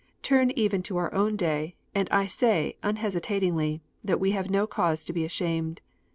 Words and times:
Turn 0.23 0.49
even 0.55 0.81
to 0.81 0.97
our 0.97 1.13
own 1.13 1.35
day, 1.35 1.75
and 1.93 2.09
I 2.09 2.25
say, 2.25 2.75
unhesitatingly, 2.81 3.81
that 4.03 4.19
we 4.19 4.31
have 4.31 4.49
no 4.49 4.65
cause 4.65 5.03
to 5.03 5.13
be 5.13 5.25
ashamed. 5.25 5.79